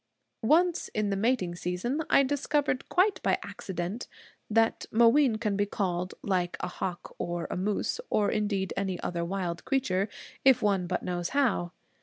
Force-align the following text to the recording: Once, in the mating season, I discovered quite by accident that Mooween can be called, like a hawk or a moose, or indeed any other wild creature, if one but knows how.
Once, 0.41 0.87
in 0.95 1.11
the 1.11 1.15
mating 1.15 1.53
season, 1.53 2.01
I 2.09 2.23
discovered 2.23 2.89
quite 2.89 3.21
by 3.21 3.37
accident 3.43 4.07
that 4.49 4.87
Mooween 4.91 5.35
can 5.35 5.55
be 5.55 5.67
called, 5.67 6.15
like 6.23 6.57
a 6.59 6.67
hawk 6.67 7.13
or 7.19 7.45
a 7.51 7.55
moose, 7.55 7.99
or 8.09 8.31
indeed 8.31 8.73
any 8.75 8.99
other 9.01 9.23
wild 9.23 9.63
creature, 9.63 10.09
if 10.43 10.59
one 10.63 10.87
but 10.87 11.03
knows 11.03 11.29
how. 11.37 11.73